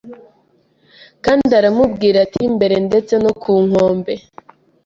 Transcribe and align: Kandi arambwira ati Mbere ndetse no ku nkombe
Kandi 1.23 1.51
arambwira 1.59 2.17
ati 2.25 2.41
Mbere 2.55 2.75
ndetse 2.87 3.13
no 3.23 3.31
ku 3.41 3.51
nkombe 3.67 4.13